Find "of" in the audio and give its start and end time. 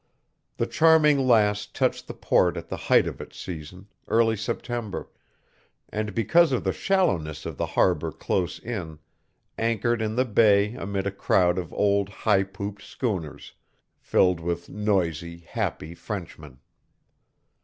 3.05-3.21, 6.51-6.63, 7.45-7.55, 11.59-11.71